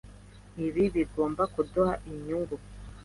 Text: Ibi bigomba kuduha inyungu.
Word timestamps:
Ibi 0.65 0.83
bigomba 0.95 1.43
kuduha 1.53 1.93
inyungu. 2.11 2.55